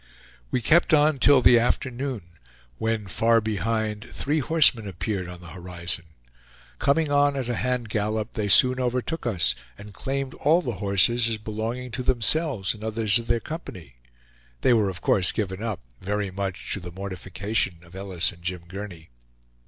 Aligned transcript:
We 0.49 0.63
kept 0.63 0.95
on 0.95 1.19
till 1.19 1.43
the 1.43 1.59
afternoon, 1.59 2.23
when, 2.79 3.05
far 3.05 3.39
behind, 3.39 4.03
three 4.03 4.39
horsemen 4.39 4.87
appeared 4.87 5.27
on 5.29 5.41
the 5.41 5.49
horizon. 5.53 6.05
Coming 6.79 7.11
on 7.11 7.35
at 7.35 7.47
a 7.47 7.57
hand 7.57 7.87
gallop, 7.89 8.33
they 8.33 8.49
soon 8.49 8.79
overtook 8.79 9.27
us, 9.27 9.53
and 9.77 9.93
claimed 9.93 10.33
all 10.33 10.63
the 10.63 10.77
horses 10.81 11.27
as 11.29 11.37
belonging 11.37 11.91
to 11.91 12.01
themselves 12.01 12.73
and 12.73 12.83
others 12.83 13.19
of 13.19 13.27
their 13.27 13.39
company. 13.39 13.97
They 14.61 14.73
were 14.73 14.89
of 14.89 15.01
course 15.01 15.31
given 15.31 15.61
up, 15.61 15.81
very 16.01 16.31
much 16.31 16.73
to 16.73 16.79
the 16.79 16.91
mortification 16.91 17.77
of 17.83 17.93
Ellis 17.95 18.31
and 18.31 18.41
Jim 18.41 18.63
Gurney. 18.67 19.11